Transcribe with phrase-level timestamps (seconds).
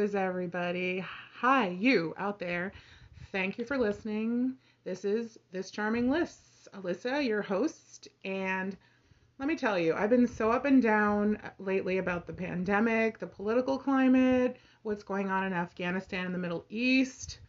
[0.00, 1.04] Is everybody?
[1.40, 2.72] Hi, you out there.
[3.32, 4.54] Thank you for listening.
[4.82, 6.66] This is This Charming Lists.
[6.72, 8.08] Alyssa, your host.
[8.24, 8.74] And
[9.38, 13.26] let me tell you, I've been so up and down lately about the pandemic, the
[13.26, 17.40] political climate, what's going on in Afghanistan and the Middle East.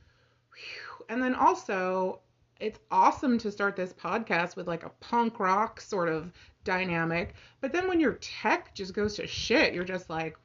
[0.54, 1.06] Whew.
[1.08, 2.20] And then also,
[2.60, 6.34] it's awesome to start this podcast with like a punk rock sort of
[6.66, 7.34] dynamic.
[7.62, 10.38] But then when your tech just goes to shit, you're just like,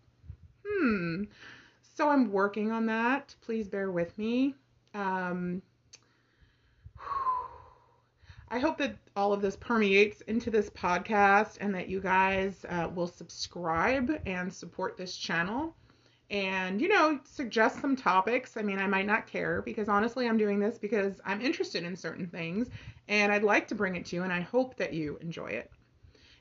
[0.64, 1.24] hmm.
[1.96, 3.34] So I'm working on that.
[3.40, 4.54] Please bear with me.
[4.92, 5.62] Um,
[8.50, 12.90] I hope that all of this permeates into this podcast and that you guys uh,
[12.94, 15.74] will subscribe and support this channel
[16.28, 20.36] and you know suggest some topics i mean i might not care because honestly i'm
[20.36, 22.68] doing this because i'm interested in certain things
[23.06, 25.70] and i'd like to bring it to you and i hope that you enjoy it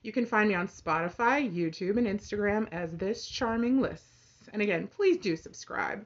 [0.01, 3.79] you can find me on spotify youtube and instagram as this charming
[4.53, 6.05] and again please do subscribe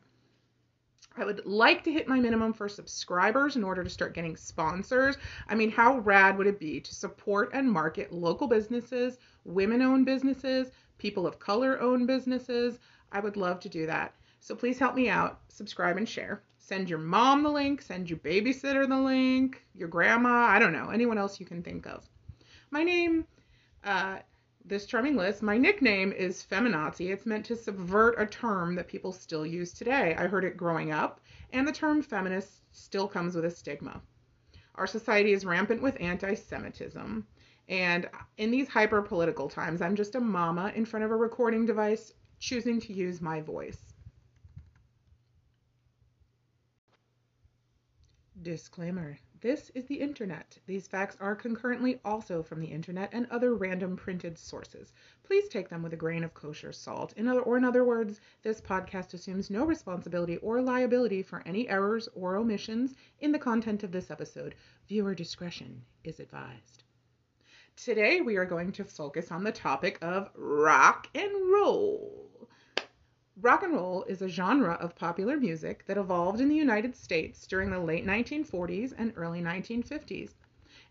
[1.18, 5.18] I would like to hit my minimum for subscribers in order to start getting sponsors.
[5.50, 10.06] I mean, how rad would it be to support and market local businesses, women owned
[10.06, 12.80] businesses, people of color owned businesses?
[13.12, 14.14] I would love to do that.
[14.40, 16.42] So please help me out, subscribe and share.
[16.58, 20.90] Send your mom the link, send your babysitter the link, your grandma, I don't know,
[20.90, 22.08] anyone else you can think of.
[22.72, 23.26] My name,
[23.84, 24.20] uh,
[24.66, 27.12] this charming list, my nickname is feminazi.
[27.12, 30.16] It's meant to subvert a term that people still use today.
[30.18, 31.22] I heard it growing up,
[31.52, 34.02] and the term feminist still comes with a stigma.
[34.76, 37.26] Our society is rampant with anti Semitism.
[37.68, 41.66] And in these hyper political times, I'm just a mama in front of a recording
[41.66, 43.94] device choosing to use my voice.
[48.42, 50.60] Disclaimer This is the internet.
[50.66, 54.92] These facts are concurrently also from the internet and other random printed sources.
[55.24, 57.14] Please take them with a grain of kosher salt.
[57.16, 61.70] In other, or in other words, this podcast assumes no responsibility or liability for any
[61.70, 64.56] errors or omissions in the content of this episode.
[64.90, 66.84] Viewer discretion is advised.
[67.78, 72.50] Today we are going to focus on the topic of rock and roll.
[73.42, 77.48] Rock and roll is a genre of popular music that evolved in the United States
[77.48, 80.32] during the late 1940s and early 1950s.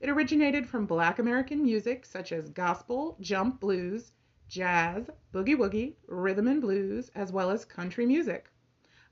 [0.00, 4.12] It originated from black American music such as gospel, jump blues,
[4.48, 8.50] jazz, boogie woogie, rhythm and blues, as well as country music.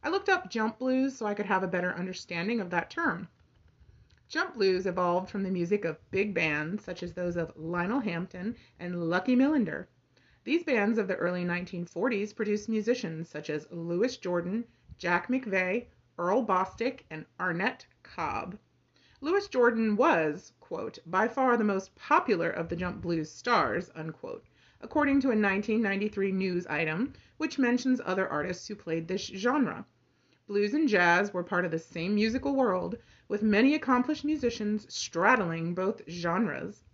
[0.03, 3.29] I looked up jump blues so I could have a better understanding of that term.
[4.29, 8.57] Jump blues evolved from the music of big bands such as those of Lionel Hampton
[8.81, 9.89] and Lucky Millinder.
[10.47, 14.65] These bands of the early 1940s produced musicians such as Louis Jordan,
[14.97, 15.87] Jack McVea,
[16.17, 18.57] Earl Bostic, and Arnett Cobb.
[19.21, 24.45] Louis Jordan was, quote, by far the most popular of the jump blues stars, unquote,
[24.81, 29.85] according to a 1993 news item which mentions other artists who played this genre.
[30.47, 35.75] Blues and jazz were part of the same musical world, with many accomplished musicians straddling
[35.75, 36.85] both genres.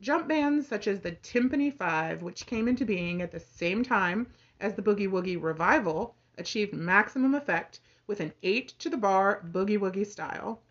[0.00, 4.26] Jump bands such as the Tympany Five, which came into being at the same time
[4.58, 9.78] as the Boogie Woogie revival, achieved maximum effect with an eight to the bar boogie
[9.78, 10.62] woogie style.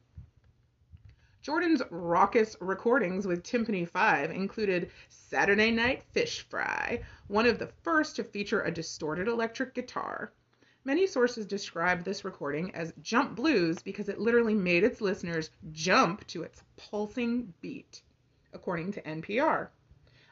[1.44, 8.16] Jordan's raucous recordings with Tympany Five included Saturday Night Fish Fry, one of the first
[8.16, 10.34] to feature a distorted electric guitar.
[10.84, 16.26] Many sources describe this recording as jump blues because it literally made its listeners jump
[16.28, 18.02] to its pulsing beat,
[18.54, 19.70] according to NPR.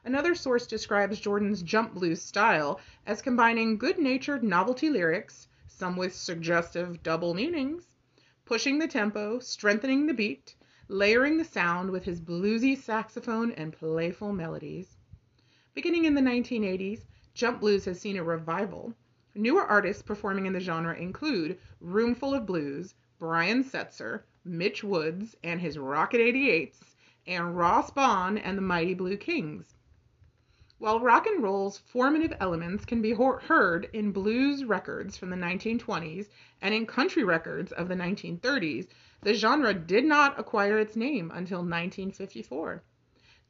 [0.03, 6.13] Another source describes Jordan's jump blues style as combining good natured novelty lyrics, some with
[6.13, 7.95] suggestive double meanings,
[8.45, 10.55] pushing the tempo, strengthening the beat,
[10.87, 14.97] layering the sound with his bluesy saxophone and playful melodies.
[15.73, 18.93] Beginning in the 1980s, jump blues has seen a revival
[19.39, 25.61] Newer artists performing in the genre include Roomful of Blues, Brian Setzer, Mitch Woods and
[25.61, 26.79] his Rocket 88s,
[27.27, 29.75] and Ross Bon and the Mighty Blue Kings.
[30.77, 36.29] While rock and roll's formative elements can be heard in blues records from the 1920s
[36.61, 38.87] and in country records of the 1930s,
[39.23, 42.83] the genre did not acquire its name until 1954.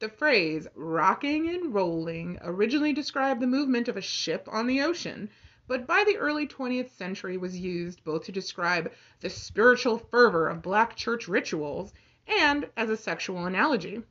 [0.00, 5.30] The phrase rocking and rolling originally described the movement of a ship on the ocean,
[5.68, 8.90] but by the early 20th century was used both to describe
[9.20, 11.92] the spiritual fervor of black church rituals
[12.28, 14.02] and as a sexual analogy.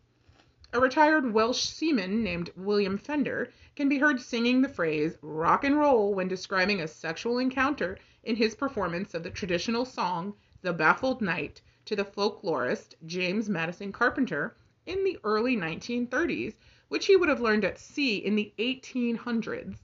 [0.74, 5.78] A retired Welsh seaman named William Fender can be heard singing the phrase rock and
[5.78, 11.22] roll when describing a sexual encounter in his performance of the traditional song The Baffled
[11.22, 16.56] Knight to the folklorist James Madison Carpenter in the early 1930s,
[16.90, 19.78] which he would have learned at sea in the 1800s.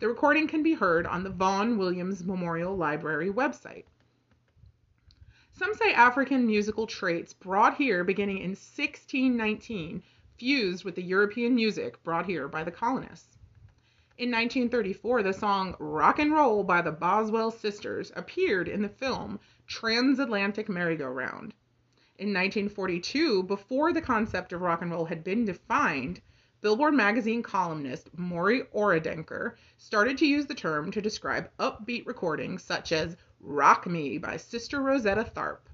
[0.00, 3.84] The recording can be heard on the Vaughan Williams Memorial Library website.
[5.56, 10.02] Some say African musical traits brought here beginning in 1619
[10.36, 13.38] fused with the European music brought here by the colonists.
[14.18, 19.38] In 1934, the song Rock and Roll by the Boswell Sisters appeared in the film
[19.68, 21.54] Transatlantic Merry-Go-Round.
[22.18, 26.20] In 1942, before the concept of rock and roll had been defined,
[26.62, 32.90] Billboard magazine columnist Maurie Orodenker started to use the term to describe upbeat recordings such
[32.90, 35.68] as Rock Me by Sister Rosetta Tharpe.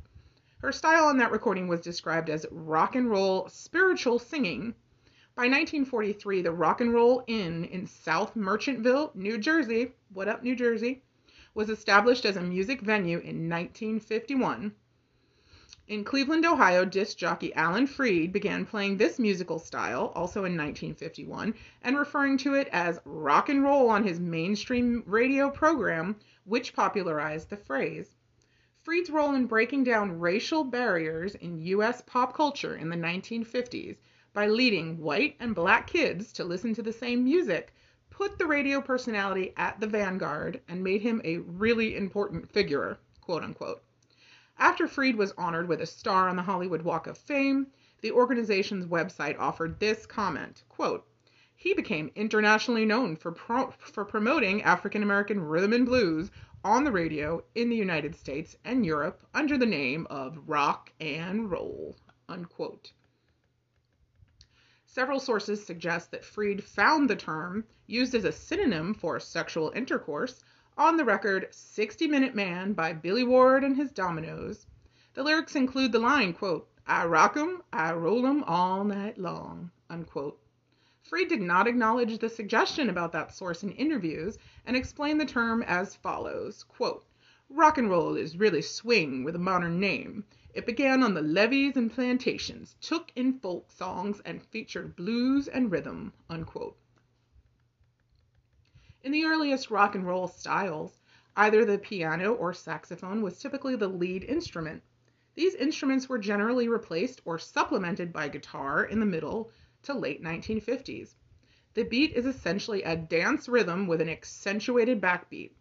[0.58, 4.74] Her style on that recording was described as rock and roll spiritual singing.
[5.36, 10.56] By 1943, the Rock and Roll Inn in South Merchantville, New Jersey, what up, New
[10.56, 11.04] Jersey,
[11.54, 14.74] was established as a music venue in 1951.
[15.90, 21.54] In Cleveland, Ohio, disc jockey Alan Freed began playing this musical style, also in 1951,
[21.82, 26.16] and referring to it as rock and roll on his mainstream radio program,
[26.50, 28.16] which popularized the phrase.
[28.82, 32.02] Freed's role in breaking down racial barriers in U.S.
[32.04, 33.96] pop culture in the 1950s
[34.32, 37.72] by leading white and black kids to listen to the same music
[38.10, 43.44] put the radio personality at the vanguard and made him a really important figure, quote
[43.44, 43.84] unquote.
[44.58, 47.68] After Freed was honored with a star on the Hollywood Walk of Fame,
[48.00, 51.06] the organization's website offered this comment, quote,
[51.62, 56.30] he became internationally known for, pro- for promoting African American rhythm and blues
[56.64, 61.50] on the radio in the United States and Europe under the name of rock and
[61.50, 61.94] roll.
[62.30, 62.92] Unquote.
[64.86, 70.42] Several sources suggest that Freed found the term, used as a synonym for sexual intercourse,
[70.78, 74.66] on the record 60 Minute Man by Billy Ward and his Dominoes.
[75.12, 79.70] The lyrics include the line, quote, I rock 'em, I roll 'em all night long,
[79.90, 80.39] unquote.
[81.08, 84.36] Freed did not acknowledge the suggestion about that source in interviews
[84.66, 86.66] and explained the term as follows
[87.48, 90.26] Rock and roll is really swing with a modern name.
[90.52, 95.72] It began on the levees and plantations, took in folk songs, and featured blues and
[95.72, 96.12] rhythm.
[99.02, 101.00] In the earliest rock and roll styles,
[101.34, 104.82] either the piano or saxophone was typically the lead instrument.
[105.34, 109.50] These instruments were generally replaced or supplemented by guitar in the middle
[109.82, 111.14] to late 1950s.
[111.74, 115.52] The beat is essentially a dance rhythm with an accentuated backbeat,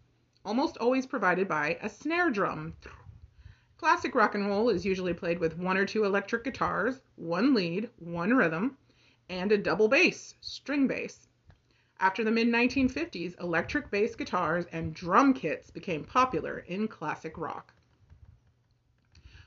[0.44, 2.74] almost always provided by a snare drum.
[3.78, 7.90] Classic rock and roll is usually played with one or two electric guitars, one lead,
[7.98, 8.78] one rhythm,
[9.30, 11.28] and a double bass, string bass.
[12.00, 17.74] After the mid 1950s, electric bass guitars and drum kits became popular in classic rock.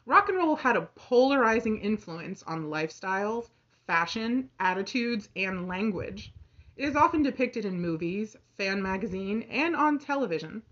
[0.07, 3.51] Rock and roll had a polarizing influence on lifestyles,
[3.87, 6.33] fashion, attitudes, and language.
[6.77, 10.63] It is often depicted in movies, fan magazine, and on television.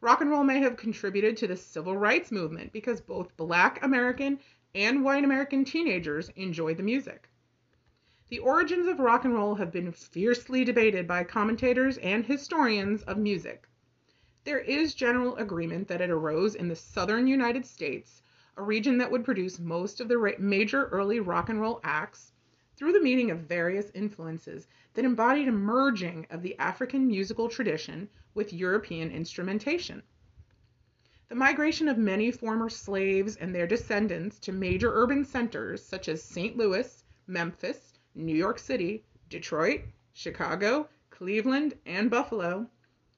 [0.00, 4.38] Rock and roll may have contributed to the civil rights movement because both black American
[4.74, 7.28] and white American teenagers enjoyed the music.
[8.28, 13.16] The origins of rock and roll have been fiercely debated by commentators and historians of
[13.16, 13.68] music.
[14.44, 18.22] There is general agreement that it arose in the southern United States,
[18.58, 22.32] a region that would produce most of the major early rock and roll acts,
[22.76, 28.08] through the meeting of various influences that embodied a merging of the African musical tradition
[28.34, 30.02] with European instrumentation.
[31.28, 36.22] The migration of many former slaves and their descendants to major urban centers such as
[36.22, 36.56] St.
[36.56, 39.80] Louis, Memphis, New York City, Detroit,
[40.12, 42.68] Chicago, Cleveland, and Buffalo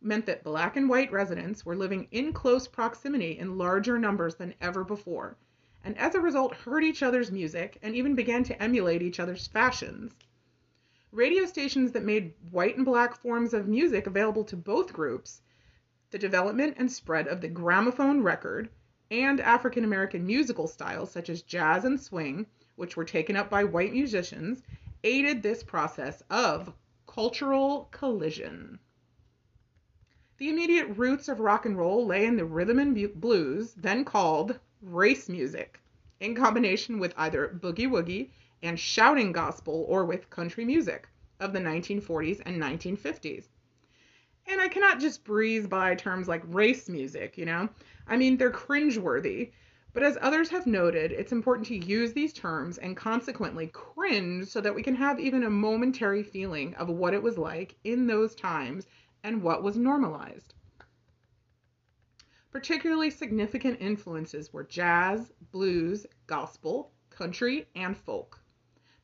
[0.00, 4.54] meant that black and white residents were living in close proximity in larger numbers than
[4.60, 5.36] ever before,
[5.86, 9.46] and as a result heard each other's music and even began to emulate each other's
[9.46, 10.12] fashions.
[11.12, 15.42] Radio stations that made white and black forms of music available to both groups,
[16.10, 18.68] the development and spread of the gramophone record,
[19.12, 23.62] and African American musical styles such as jazz and swing, which were taken up by
[23.62, 24.64] white musicians,
[25.04, 26.72] aided this process of
[27.06, 28.80] cultural collision.
[30.38, 34.58] The immediate roots of rock and roll lay in the rhythm and blues, then called
[34.82, 35.80] race music,
[36.20, 38.30] in combination with either boogie woogie
[38.62, 41.08] and shouting gospel or with country music
[41.40, 43.48] of the 1940s and 1950s.
[44.46, 47.68] And I cannot just breeze by terms like race music, you know?
[48.06, 49.50] I mean, they're cringeworthy.
[49.92, 54.60] But as others have noted, it's important to use these terms and consequently cringe so
[54.60, 58.34] that we can have even a momentary feeling of what it was like in those
[58.34, 58.86] times
[59.24, 60.52] and what was normalized.
[62.56, 68.40] Particularly significant influences were jazz, blues, gospel, country, and folk.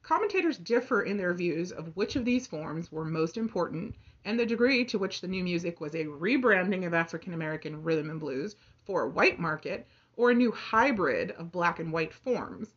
[0.00, 3.94] Commentators differ in their views of which of these forms were most important
[4.24, 8.08] and the degree to which the new music was a rebranding of African American rhythm
[8.08, 12.72] and blues for a white market or a new hybrid of black and white forms.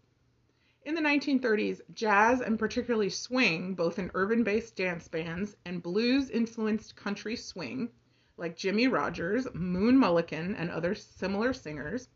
[0.83, 6.29] In the 1930s, jazz and particularly swing, both in urban based dance bands and blues
[6.29, 7.91] influenced country swing,
[8.37, 12.09] like Jimmie Rodgers, Moon Mullican, and other similar singers,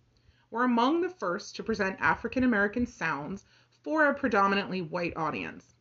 [0.51, 3.45] were among the first to present African American sounds
[3.83, 5.75] for a predominantly white audience.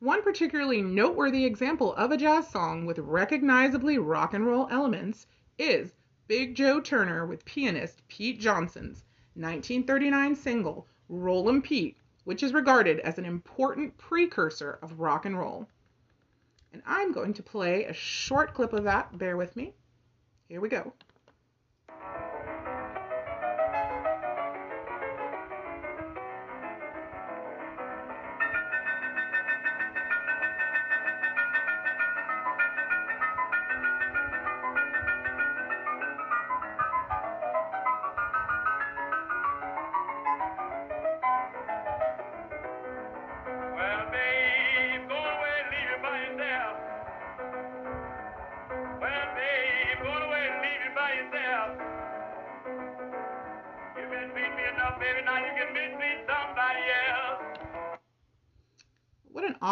[0.00, 5.26] One particularly noteworthy example of a jazz song with recognizably rock and roll elements
[5.58, 5.92] is
[6.26, 12.98] Big Joe Turner with pianist Pete Johnson's 1939 single Roll 'Em Pete, which is regarded
[13.00, 15.68] as an important precursor of rock and roll.
[16.72, 19.16] And I'm going to play a short clip of that.
[19.18, 19.74] Bear with me.
[20.48, 20.92] Here we go.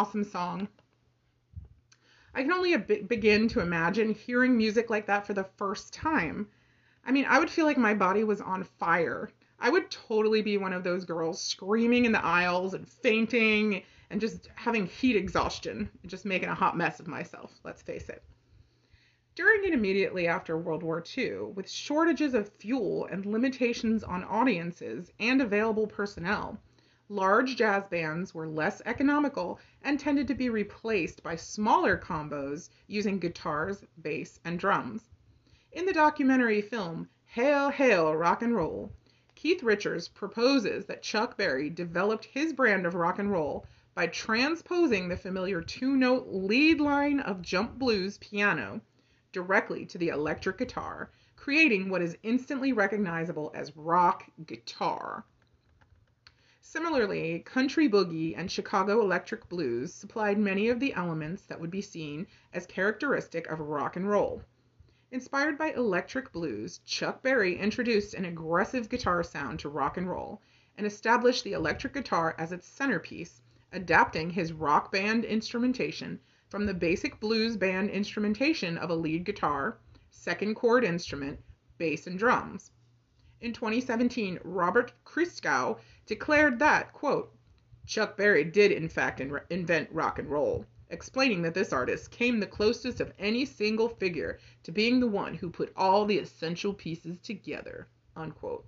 [0.09, 0.67] Awesome song.
[2.35, 6.49] I can only begin to imagine hearing music like that for the first time.
[7.05, 9.29] I mean, I would feel like my body was on fire.
[9.61, 14.19] I would totally be one of those girls screaming in the aisles and fainting and
[14.19, 18.23] just having heat exhaustion, and just making a hot mess of myself, let's face it.
[19.35, 25.13] During and immediately after World War II, with shortages of fuel and limitations on audiences
[25.21, 26.59] and available personnel,
[27.11, 33.19] large jazz bands were less economical and tended to be replaced by smaller combos using
[33.19, 35.09] guitars, bass, and drums.
[35.73, 38.93] In the documentary film Hail, Hail, Rock and Roll,
[39.35, 45.09] Keith Richards proposes that Chuck Berry developed his brand of rock and roll by transposing
[45.09, 48.81] the familiar two note lead line of jump blues piano
[49.33, 55.25] directly to the electric guitar, creating what is instantly recognizable as rock guitar.
[56.71, 61.81] Similarly, country boogie and Chicago electric blues supplied many of the elements that would be
[61.81, 64.43] seen as characteristic of rock and roll.
[65.11, 70.43] Inspired by electric blues, Chuck Berry introduced an aggressive guitar sound to rock and roll
[70.77, 73.41] and established the electric guitar as its centerpiece,
[73.73, 76.21] adapting his rock band instrumentation
[76.51, 79.79] from the basic blues band instrumentation of a lead guitar,
[80.11, 81.41] second chord instrument,
[81.79, 82.73] bass, and drums.
[83.41, 87.33] In 2017, Robert Christgau declared that, quote,
[87.85, 92.41] Chuck Berry did in fact in- invent rock and roll, explaining that this artist came
[92.41, 96.73] the closest of any single figure to being the one who put all the essential
[96.73, 97.87] pieces together,
[98.17, 98.65] unquote.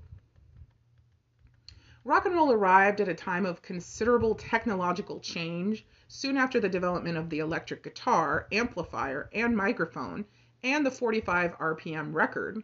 [2.05, 7.17] Rock and roll arrived at a time of considerable technological change soon after the development
[7.17, 10.27] of the electric guitar, amplifier, and microphone,
[10.63, 12.63] and the 45 RPM record,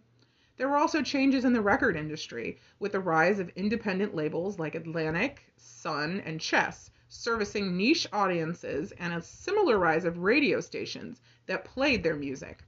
[0.57, 4.75] there were also changes in the record industry, with the rise of independent labels like
[4.75, 11.65] Atlantic, Sun, and Chess, servicing niche audiences, and a similar rise of radio stations that
[11.65, 12.65] played their music.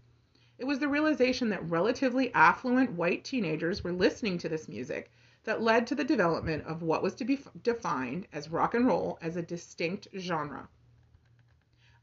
[0.58, 5.10] It was the realization that relatively affluent white teenagers were listening to this music
[5.44, 9.18] that led to the development of what was to be defined as rock and roll
[9.22, 10.68] as a distinct genre.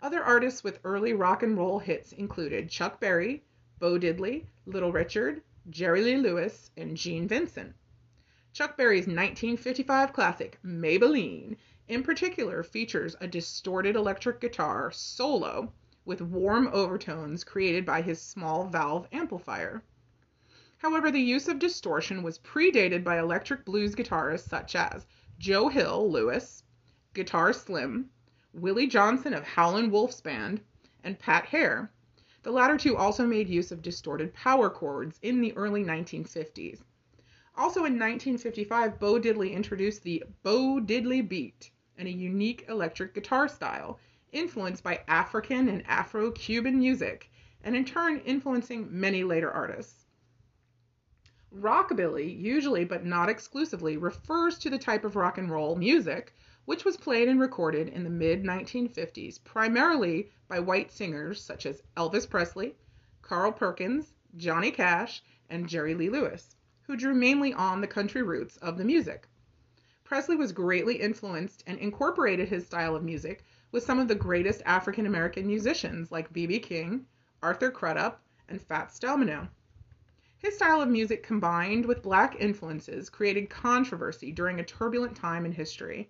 [0.01, 3.43] Other artists with early rock and roll hits included Chuck Berry,
[3.77, 7.73] Bo Diddley, Little Richard, Jerry Lee Lewis, and Gene Vincent.
[8.53, 11.57] Chuck Berry's 1955 classic, Maybellene,
[11.87, 15.73] in particular features a distorted electric guitar solo
[16.05, 19.83] with warm overtones created by his small valve amplifier.
[20.77, 25.07] However, the use of distortion was predated by electric blues guitarists such as
[25.39, 26.63] Joe Hill Louis,
[27.15, 28.11] Guitar Slim,
[28.53, 30.61] Willie Johnson of Howlin' Wolf's Band,
[31.03, 31.91] and Pat Hare,
[32.45, 36.83] the latter two also made use of distorted power chords in the early 1950s.
[37.55, 43.47] Also in 1955, Bo Diddley introduced the Bo Diddley beat and a unique electric guitar
[43.47, 43.99] style
[44.31, 47.31] influenced by African and Afro Cuban music,
[47.63, 50.05] and in turn influencing many later artists.
[51.51, 56.34] Rockabilly, usually but not exclusively, refers to the type of rock and roll music
[56.65, 61.83] which was played and recorded in the mid 1950s primarily by white singers such as
[61.95, 62.75] Elvis Presley,
[63.21, 68.57] Carl Perkins, Johnny Cash, and Jerry Lee Lewis, who drew mainly on the country roots
[68.57, 69.27] of the music.
[70.03, 74.63] Presley was greatly influenced and incorporated his style of music with some of the greatest
[74.65, 76.59] African American musicians like B.B.
[76.61, 77.05] King,
[77.43, 79.49] Arthur Crudup, and Fats Domino.
[80.37, 85.51] His style of music combined with black influences created controversy during a turbulent time in
[85.51, 86.09] history.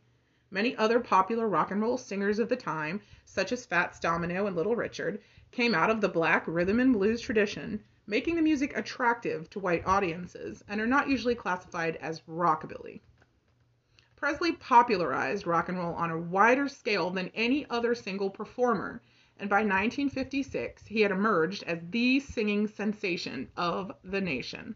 [0.55, 4.55] Many other popular rock and roll singers of the time, such as Fats Domino and
[4.55, 5.21] Little Richard,
[5.51, 9.85] came out of the black rhythm and blues tradition, making the music attractive to white
[9.85, 13.01] audiences and are not usually classified as rockabilly.
[14.15, 19.01] Presley popularized rock and roll on a wider scale than any other single performer,
[19.38, 24.75] and by 1956 he had emerged as the singing sensation of the nation.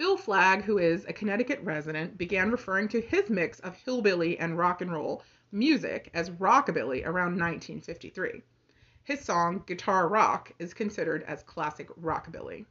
[0.00, 4.56] Bill Flagg, who is a Connecticut resident, began referring to his mix of hillbilly and
[4.56, 8.42] rock and roll music as rockabilly around 1953.
[9.04, 12.64] His song Guitar Rock is considered as classic rockabilly.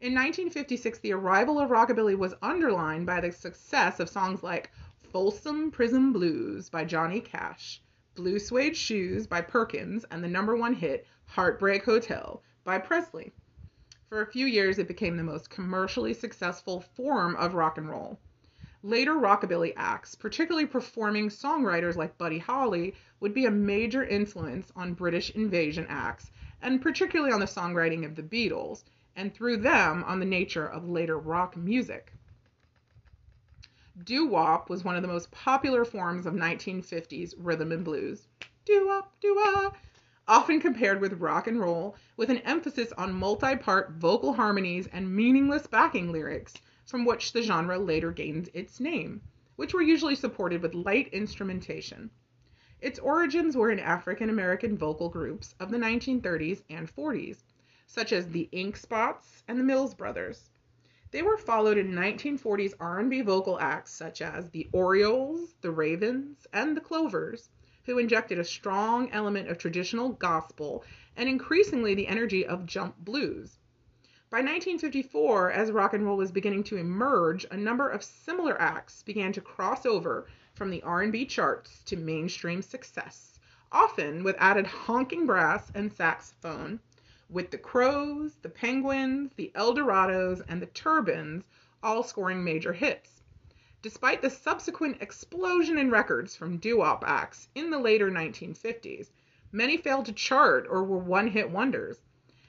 [0.00, 4.70] In 1956, the arrival of rockabilly was underlined by the success of songs like
[5.10, 7.82] Folsom Prison Blues by Johnny Cash,
[8.14, 13.32] Blue Suede Shoes by Perkins, and the number one hit Heartbreak Hotel by Presley.
[14.12, 18.20] For a few years, it became the most commercially successful form of rock and roll.
[18.82, 24.92] Later rockabilly acts, particularly performing songwriters like Buddy Holly, would be a major influence on
[24.92, 28.84] British invasion acts, and particularly on the songwriting of the Beatles,
[29.16, 32.12] and through them on the nature of later rock music.
[34.04, 38.28] Doo wop was one of the most popular forms of 1950s rhythm and blues.
[38.66, 39.74] Doo wop, doo wop,
[40.28, 45.16] often compared with rock and roll, with an emphasis on multi part vocal harmonies and
[45.16, 46.54] meaningless backing lyrics,
[46.86, 49.20] from which the genre later gained its name,
[49.56, 52.10] which were usually supported with light instrumentation.
[52.80, 57.42] Its origins were in African American vocal groups of the 1930s and 40s
[57.86, 60.50] such as the Ink Spots and the Mills Brothers.
[61.10, 66.74] They were followed in 1940s R&B vocal acts such as the Orioles, the Ravens, and
[66.76, 67.50] the Clovers,
[67.84, 70.84] who injected a strong element of traditional gospel
[71.16, 73.58] and increasingly the energy of jump blues.
[74.30, 79.02] By 1954, as rock and roll was beginning to emerge, a number of similar acts
[79.02, 83.38] began to cross over from the R&B charts to mainstream success,
[83.70, 86.80] often with added honking brass and saxophone
[87.28, 91.44] with the Crows, the Penguins, the Eldorados, and the Turbans
[91.82, 93.21] all scoring major hits.
[93.82, 99.10] Despite the subsequent explosion in records from doo-wop acts in the later 1950s,
[99.50, 102.00] many failed to chart or were one-hit wonders.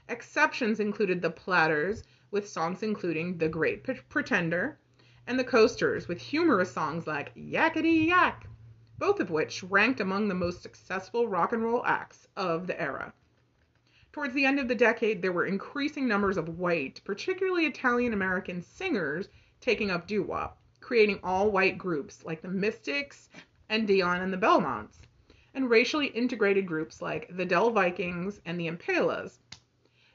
[0.08, 4.78] Exceptions included the Platters, with songs including The Great Pretender,
[5.26, 8.46] and the Coasters, with humorous songs like Yakety Yak,
[9.00, 13.12] both of which ranked among the most successful rock and roll acts of the era.
[14.12, 18.62] Towards the end of the decade, there were increasing numbers of white, particularly Italian American
[18.62, 23.30] singers taking up doo wop, creating all white groups like the Mystics
[23.70, 25.00] and Dion and the Belmonts,
[25.54, 29.40] and racially integrated groups like the Del Vikings and the Impalas.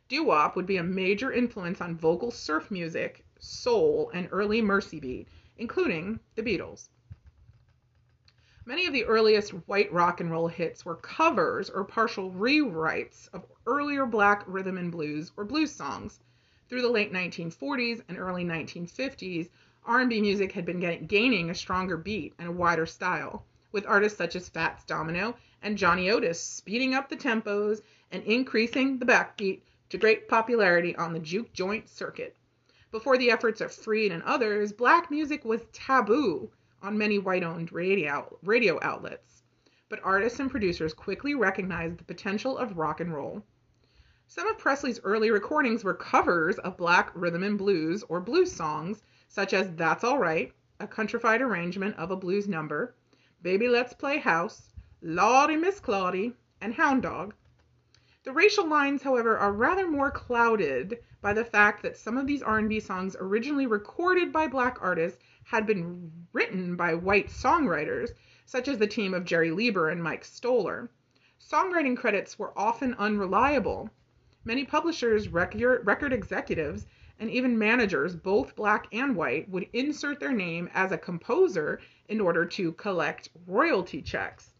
[0.09, 5.26] Doo wop would be a major influence on vocal surf music, soul, and early Merseybeat,
[5.57, 6.90] including the Beatles.
[8.66, 13.46] Many of the earliest white rock and roll hits were covers or partial rewrites of
[13.66, 16.20] earlier black rhythm and blues or blues songs.
[16.68, 19.48] Through the late 1940s and early 1950s,
[19.88, 24.18] R&B music had been getting, gaining a stronger beat and a wider style, with artists
[24.18, 27.81] such as Fats Domino and Johnny Otis speeding up the tempos
[28.12, 32.37] and increasing the backbeat to great popularity on the juke joint circuit.
[32.90, 36.51] Before the efforts of Freed and others, black music was taboo
[36.83, 39.42] on many white owned radio, radio outlets,
[39.88, 43.42] but artists and producers quickly recognized the potential of rock and roll.
[44.27, 49.03] Some of Presley's early recordings were covers of black rhythm and blues or blues songs,
[49.28, 52.94] such as That's All Right, a countrified arrangement of a blues number,
[53.42, 54.70] Baby Let's Play House,
[55.02, 57.34] Lawdy Miss Clawdy, and Hound Dog.
[58.24, 62.42] The racial lines, however, are rather more clouded by the fact that some of these
[62.42, 68.10] R&B songs originally recorded by black artists had been written by white songwriters,
[68.44, 70.90] such as the team of Jerry Leiber and Mike Stoller.
[71.40, 73.90] Songwriting credits were often unreliable.
[74.44, 76.86] Many publishers, record executives,
[77.18, 82.20] and even managers, both black and white, would insert their name as a composer in
[82.20, 84.54] order to collect royalty checks.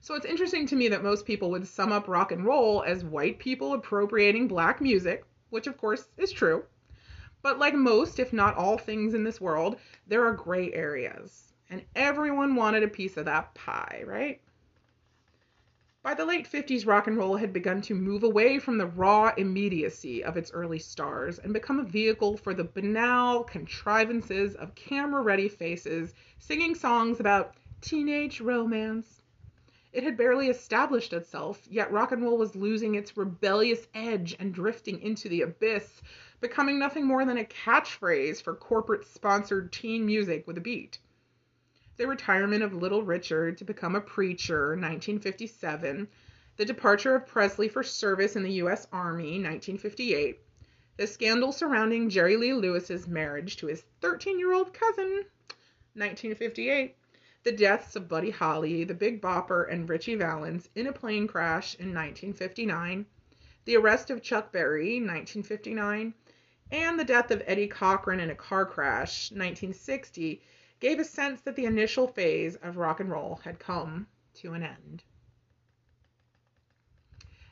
[0.00, 3.04] So it's interesting to me that most people would sum up rock and roll as
[3.04, 6.64] white people appropriating black music, which of course is true.
[7.42, 11.52] But like most, if not all things in this world, there are gray areas.
[11.70, 14.40] And everyone wanted a piece of that pie, right?
[16.08, 19.30] By the late 50s, rock and roll had begun to move away from the raw
[19.36, 25.20] immediacy of its early stars and become a vehicle for the banal contrivances of camera
[25.20, 29.20] ready faces singing songs about teenage romance.
[29.92, 34.54] It had barely established itself, yet rock and roll was losing its rebellious edge and
[34.54, 36.00] drifting into the abyss,
[36.40, 41.00] becoming nothing more than a catchphrase for corporate sponsored teen music with a beat
[41.98, 46.06] the retirement of Little Richard to become a preacher, 1957,
[46.56, 48.86] the departure of Presley for service in the U.S.
[48.92, 50.38] Army, 1958,
[50.96, 55.24] the scandal surrounding Jerry Lee Lewis's marriage to his 13 year old cousin,
[55.94, 56.94] 1958,
[57.42, 61.74] the deaths of Buddy Holly, the Big Bopper, and Ritchie Valens in a plane crash
[61.74, 63.06] in 1959,
[63.64, 66.14] the arrest of Chuck Berry, 1959,
[66.70, 70.40] and the death of Eddie Cochran in a car crash, 1960,
[70.80, 74.62] gave a sense that the initial phase of rock and roll had come to an
[74.62, 75.02] end.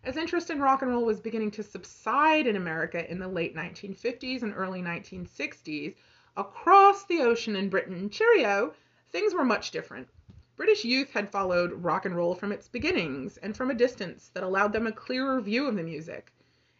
[0.04, 3.56] As interest in rock and roll was beginning to subside in America in the late
[3.56, 5.96] 1950s and early 1960s,
[6.36, 8.72] across the ocean in Britain, cheerio,
[9.10, 10.08] things were much different.
[10.54, 14.44] British youth had followed rock and roll from its beginnings and from a distance that
[14.44, 16.32] allowed them a clearer view of the music.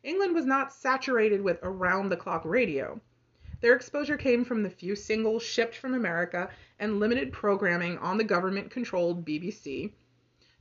[0.05, 3.01] England was not saturated with around the clock radio.
[3.61, 8.25] Their exposure came from the few singles shipped from America and limited programming on the
[8.25, 9.92] government controlled BBC.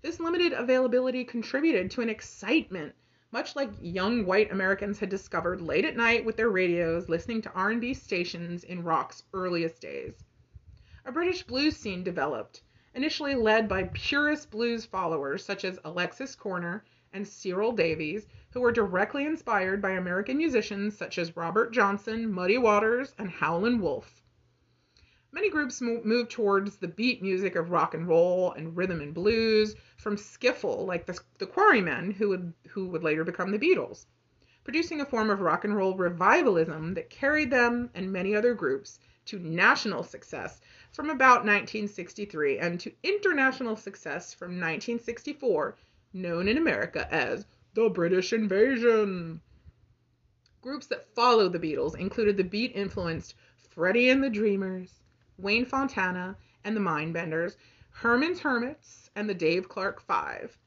[0.02, 2.96] This limited availability contributed to an excitement
[3.32, 7.52] much like young white Americans had discovered late at night with their radios listening to
[7.52, 10.24] R&B stations in rock's earliest days.
[11.04, 12.62] A British blues scene developed,
[12.94, 16.82] initially led by purist blues followers such as Alexis Korner
[17.16, 22.58] and Cyril Davies, who were directly inspired by American musicians such as Robert Johnson, Muddy
[22.58, 24.22] Waters, and Howlin' Wolf.
[25.32, 29.76] Many groups moved towards the beat music of rock and roll and rhythm and blues
[29.98, 34.08] from skiffle, like the, the Quarrymen, who would, who would later become the Beatles,
[34.66, 39.00] producing a form of rock and roll revivalism that carried them and many other groups
[39.26, 40.60] to national success
[40.92, 45.78] from about 1963 and to international success from 1964,
[46.16, 49.42] known in America as the British Invasion.
[50.62, 53.36] Groups that followed the Beatles included the beat influenced
[53.70, 55.02] Freddie and the Dreamers,
[55.38, 57.58] Wayne Fontana and the Mindbenders,
[57.90, 60.58] Herman's Hermits, and the Dave Clark Five.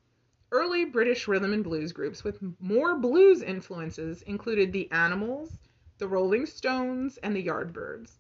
[0.53, 5.59] Early British rhythm and blues groups with more blues influences included the Animals,
[5.97, 8.19] the Rolling Stones, and the Yardbirds.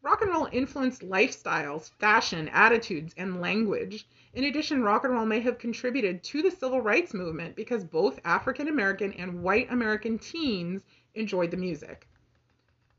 [0.00, 4.06] Rock and roll influenced lifestyles, fashion, attitudes, and language.
[4.32, 8.20] In addition, rock and roll may have contributed to the civil rights movement because both
[8.24, 10.84] African American and white American teens
[11.14, 12.06] enjoyed the music.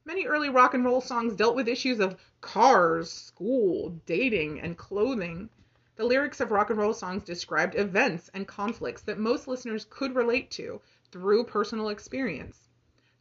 [0.03, 5.49] Many early rock and roll songs dealt with issues of cars, school, dating, and clothing.
[5.95, 10.15] The lyrics of rock and roll songs described events and conflicts that most listeners could
[10.15, 10.81] relate to
[11.12, 12.68] through personal experience.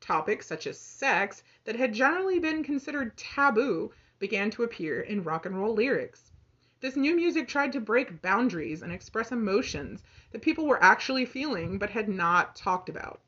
[0.09, 5.45] Topics such as sex that had generally been considered taboo began to appear in rock
[5.45, 6.33] and roll lyrics.
[6.81, 11.77] This new music tried to break boundaries and express emotions that people were actually feeling
[11.77, 13.21] but had not talked about.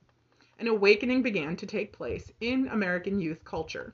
[0.58, 3.92] An awakening began to take place in American youth culture.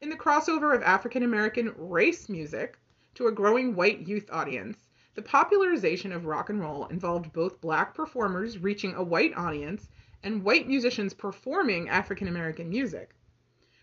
[0.00, 2.80] In the crossover of African American race music
[3.14, 7.94] to a growing white youth audience, the popularization of rock and roll involved both black
[7.94, 9.88] performers reaching a white audience
[10.26, 13.14] and white musicians performing African American music.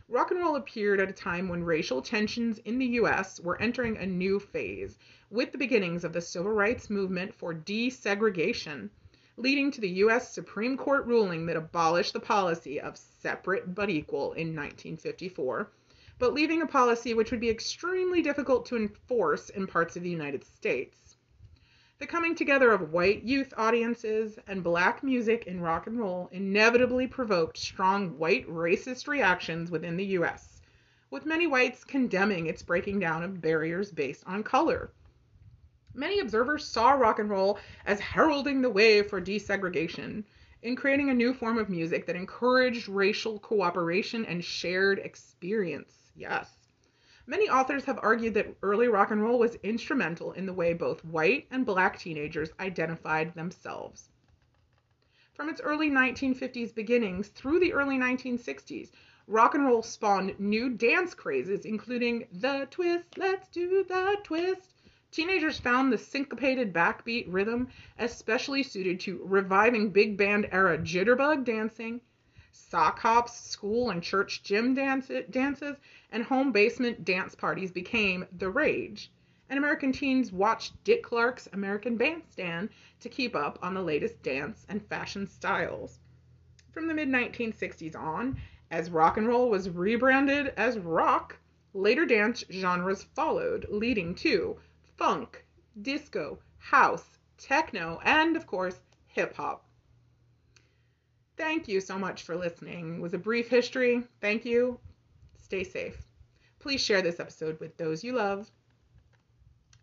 [0.10, 3.95] Rock and roll appeared at a time when racial tensions in the US were entering
[3.95, 4.97] a new phase,
[5.29, 8.89] with the beginnings of the civil rights movement for desegregation,
[9.38, 14.34] leading to the US Supreme Court ruling that abolished the policy of separate but equal
[14.34, 15.71] in 1954,
[16.19, 20.10] but leaving a policy which would be extremely difficult to enforce in parts of the
[20.10, 21.02] United States.
[21.99, 27.08] The coming together of white youth audiences and black music in rock and roll inevitably
[27.08, 30.62] provoked strong white racist reactions within the US,
[31.10, 34.91] with many whites condemning its breaking down of barriers based on color.
[35.93, 40.23] Many observers saw rock and roll as heralding the way for desegregation,
[40.63, 46.12] in creating a new form of music that encouraged racial cooperation and shared experience.
[46.15, 46.62] Yes.
[47.25, 51.05] Many authors have argued that early rock and roll was instrumental in the way both
[51.05, 54.09] white and black teenagers identified themselves.
[55.33, 58.91] From its early 1950s beginnings through the early 1960s,
[59.25, 64.73] rock and roll spawned new dance crazes, including the twist, let's do the twist.
[65.09, 72.01] Teenagers found the syncopated backbeat rhythm especially suited to reviving big band era jitterbug dancing,
[72.55, 75.75] sock hops, school and church gym dance- dances,
[76.11, 79.11] and home basement dance parties became the rage.
[79.49, 84.65] and American teens watched Dick Clark's American Bandstand to keep up on the latest dance
[84.69, 85.99] and fashion styles.
[86.71, 88.39] From the mid 1960s on,
[88.71, 91.37] as rock and roll was rebranded as rock,
[91.73, 94.59] later dance genres followed, leading to
[94.95, 95.43] funk,
[95.81, 99.65] disco, house, techno, and of course, hip hop.
[101.35, 102.95] Thank you so much for listening.
[102.95, 104.03] It was a brief history.
[104.21, 104.79] Thank you.
[105.37, 105.97] Stay safe.
[106.59, 108.49] Please share this episode with those you love.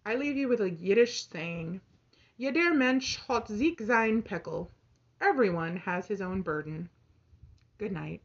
[0.06, 1.80] I leave you with a Yiddish saying
[2.38, 4.68] Jeder Mensch hat sich sein Päckl.
[5.20, 6.88] Everyone has his own burden.
[7.76, 8.22] Good night.